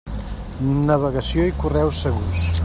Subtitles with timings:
[0.87, 2.43] Navegació i correu segurs.